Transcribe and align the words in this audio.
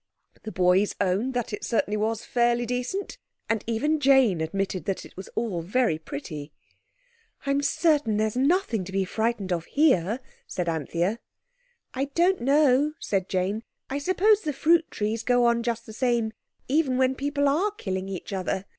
The 0.41 0.51
boys 0.51 0.95
owned 0.99 1.35
that 1.35 1.53
it 1.53 1.63
certainly 1.63 1.95
was 1.95 2.25
fairly 2.25 2.65
decent, 2.65 3.19
and 3.47 3.63
even 3.67 3.99
Jane 3.99 4.41
admitted 4.41 4.85
that 4.85 5.05
it 5.05 5.15
was 5.15 5.27
all 5.35 5.61
very 5.61 5.99
pretty. 5.99 6.51
"I'm 7.45 7.61
certain 7.61 8.17
there's 8.17 8.35
nothing 8.35 8.83
to 8.85 8.91
be 8.91 9.05
frightened 9.05 9.53
of 9.53 9.65
here," 9.65 10.19
said 10.47 10.67
Anthea. 10.67 11.19
"I 11.93 12.05
don't 12.15 12.41
know," 12.41 12.93
said 12.99 13.29
Jane. 13.29 13.61
"I 13.91 13.99
suppose 13.99 14.41
the 14.41 14.53
fruit 14.53 14.89
trees 14.89 15.21
go 15.21 15.45
on 15.45 15.61
just 15.61 15.85
the 15.85 15.93
same 15.93 16.33
even 16.67 16.97
when 16.97 17.13
people 17.13 17.47
are 17.47 17.69
killing 17.69 18.09
each 18.09 18.33
other. 18.33 18.65